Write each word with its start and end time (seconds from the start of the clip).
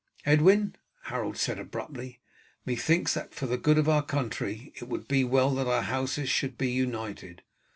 "Edwin," 0.25 0.73
Harold 1.03 1.37
said 1.37 1.59
abruptly, 1.59 2.21
"methinks 2.65 3.13
that 3.13 3.35
for 3.35 3.45
the 3.45 3.55
good 3.55 3.77
of 3.77 3.87
our 3.87 4.01
country 4.01 4.73
it 4.77 4.87
would 4.87 5.07
be 5.07 5.23
well 5.23 5.53
that 5.53 5.67
our 5.67 5.83
houses 5.83 6.27
should 6.27 6.57
be 6.57 6.71
united. 6.71 7.43